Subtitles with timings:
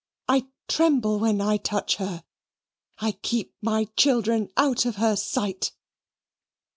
[0.27, 2.23] I tremble when I touch her.
[2.97, 5.73] I keep my children out of her sight."